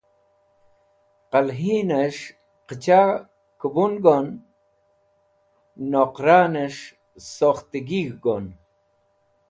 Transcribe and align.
Qẽlhinẽs̃h 1.31 2.23
qẽcha 2.67 3.01
kẽbun 3.59 3.93
gon 4.03 4.27
noqranẽs̃h 5.91 6.83
sokhtẽgig̃h 7.35 8.15
gon. 8.23 8.45